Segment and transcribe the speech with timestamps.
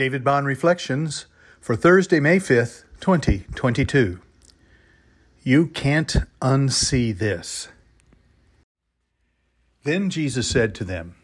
[0.00, 1.26] David Bond Reflections
[1.60, 4.18] for Thursday, May 5th, 2022.
[5.42, 7.68] You can't unsee this.
[9.84, 11.16] Then Jesus said to them,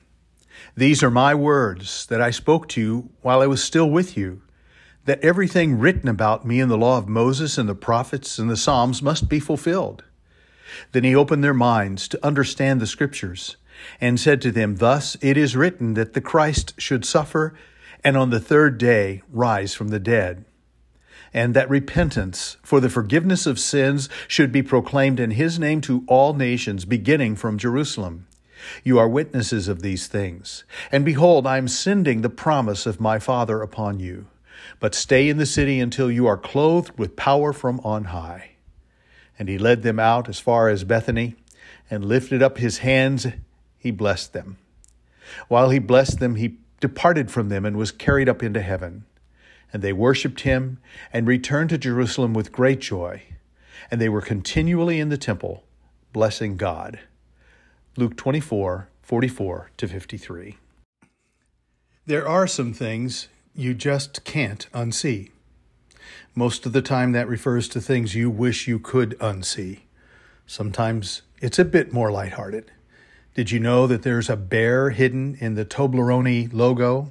[0.76, 4.42] These are my words that I spoke to you while I was still with you,
[5.06, 8.58] that everything written about me in the law of Moses and the prophets and the
[8.58, 10.04] Psalms must be fulfilled.
[10.92, 13.56] Then he opened their minds to understand the Scriptures,
[14.02, 17.54] and said to them, Thus it is written that the Christ should suffer
[18.04, 20.44] and on the third day rise from the dead.
[21.34, 26.04] And that repentance for the forgiveness of sins should be proclaimed in his name to
[26.06, 28.26] all nations, beginning from Jerusalem.
[28.82, 30.64] You are witnesses of these things.
[30.90, 34.26] And behold, I am sending the promise of my Father upon you.
[34.80, 38.52] But stay in the city until you are clothed with power from on high.
[39.38, 41.36] And he led them out as far as Bethany,
[41.90, 43.26] and lifted up his hands,
[43.78, 44.56] he blessed them.
[45.48, 49.04] While he blessed them, he departed from them and was carried up into heaven.
[49.72, 50.78] And they worshipped him
[51.12, 53.22] and returned to Jerusalem with great joy.
[53.90, 55.64] And they were continually in the temple,
[56.12, 57.00] blessing God.
[57.96, 60.58] Luke 24, 44 to 53.
[62.04, 65.30] There are some things you just can't unsee.
[66.34, 69.80] Most of the time, that refers to things you wish you could unsee.
[70.46, 72.70] Sometimes it's a bit more lighthearted.
[73.36, 77.10] Did you know that there's a bear hidden in the Toblerone logo?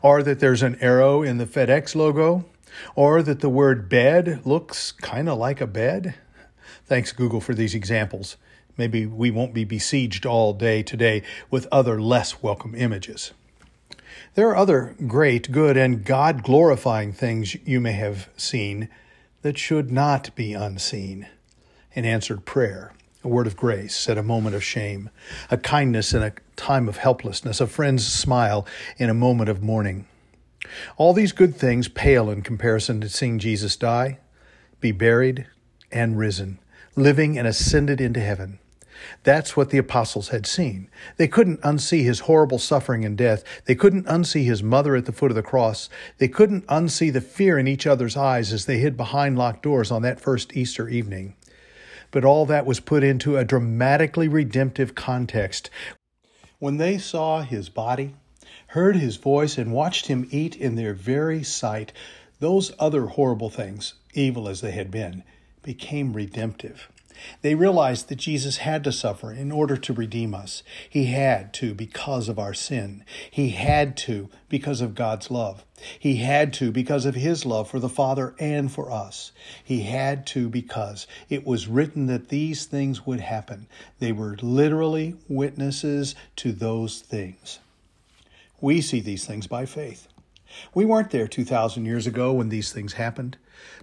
[0.00, 2.46] Or that there's an arrow in the FedEx logo?
[2.94, 6.14] Or that the word bed looks kind of like a bed?
[6.86, 8.38] Thanks, Google, for these examples.
[8.78, 13.32] Maybe we won't be besieged all day today with other less welcome images.
[14.36, 18.88] There are other great, good, and God glorifying things you may have seen
[19.42, 21.28] that should not be unseen.
[21.94, 25.10] An answered prayer, a word of grace at a moment of shame,
[25.50, 30.06] a kindness in a time of helplessness, a friend's smile in a moment of mourning.
[30.96, 34.18] All these good things pale in comparison to seeing Jesus die,
[34.80, 35.46] be buried,
[35.92, 36.58] and risen,
[36.96, 38.58] living and ascended into heaven.
[39.22, 40.90] That's what the apostles had seen.
[41.16, 43.42] They couldn't unsee his horrible suffering and death.
[43.64, 45.88] They couldn't unsee his mother at the foot of the cross.
[46.18, 49.90] They couldn't unsee the fear in each other's eyes as they hid behind locked doors
[49.90, 51.34] on that first Easter evening
[52.10, 55.70] but all that was put into a dramatically redemptive context.
[56.58, 58.14] When they saw his body,
[58.68, 61.92] heard his voice, and watched him eat in their very sight,
[62.38, 65.22] those other horrible things, evil as they had been,
[65.62, 66.88] became redemptive.
[67.42, 70.62] They realized that Jesus had to suffer in order to redeem us.
[70.88, 73.04] He had to because of our sin.
[73.30, 75.64] He had to because of God's love.
[75.98, 79.32] He had to because of His love for the Father and for us.
[79.64, 83.66] He had to because it was written that these things would happen.
[83.98, 87.58] They were literally witnesses to those things.
[88.60, 90.06] We see these things by faith.
[90.74, 93.36] We weren't there 2,000 years ago when these things happened,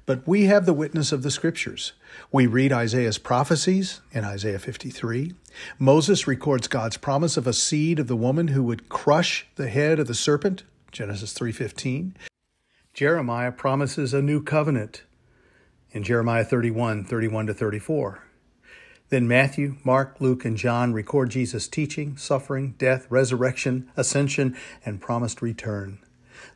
[0.05, 1.93] but we have the witness of the Scriptures.
[2.31, 5.33] We read Isaiah's prophecies in Isaiah 53.
[5.79, 9.99] Moses records God's promise of a seed of the woman who would crush the head
[9.99, 12.15] of the serpent, Genesis 3:15.
[12.93, 15.03] Jeremiah promises a new covenant
[15.91, 18.23] in Jeremiah 31, 31 to 34.
[19.09, 25.41] Then Matthew, Mark, Luke, and John record Jesus' teaching, suffering, death, resurrection, ascension, and promised
[25.41, 25.99] return.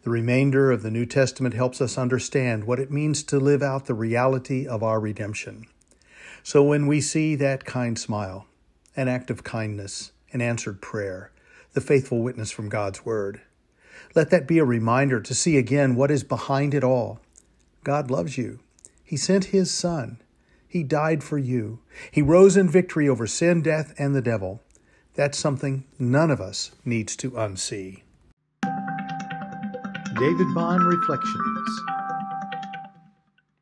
[0.03, 3.85] The remainder of the New Testament helps us understand what it means to live out
[3.85, 5.67] the reality of our redemption.
[6.41, 8.47] So when we see that kind smile,
[8.95, 11.31] an act of kindness, an answered prayer,
[11.73, 13.41] the faithful witness from God's Word,
[14.15, 17.19] let that be a reminder to see again what is behind it all.
[17.83, 18.59] God loves you.
[19.03, 20.19] He sent His Son.
[20.67, 21.79] He died for you.
[22.09, 24.63] He rose in victory over sin, death, and the devil.
[25.13, 28.01] That's something none of us needs to unsee.
[30.21, 32.00] David Bond Reflections.